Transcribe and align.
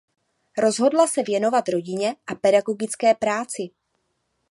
Rozhodla 0.57 1.07
se 1.07 1.23
věnovat 1.23 1.69
rodině 1.69 2.15
a 2.27 2.35
pedagogické 2.35 3.15
práci. 3.15 3.69